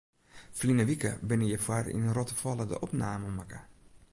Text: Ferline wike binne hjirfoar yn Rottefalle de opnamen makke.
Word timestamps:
Ferline 0.59 0.83
wike 0.89 1.11
binne 1.27 1.45
hjirfoar 1.49 1.85
yn 1.95 2.13
Rottefalle 2.17 2.65
de 2.71 2.77
opnamen 2.85 3.37
makke. 3.39 3.59